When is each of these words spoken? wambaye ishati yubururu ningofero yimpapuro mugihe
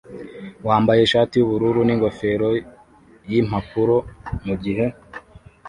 wambaye 0.67 0.99
ishati 1.03 1.33
yubururu 1.37 1.79
ningofero 1.87 2.49
yimpapuro 3.29 3.95
mugihe 4.45 4.85